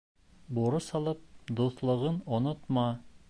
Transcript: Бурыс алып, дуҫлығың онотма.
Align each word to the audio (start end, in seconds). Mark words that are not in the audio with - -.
Бурыс 0.59 0.87
алып, 0.99 1.21
дуҫлығың 1.61 2.19
онотма. 2.39 2.89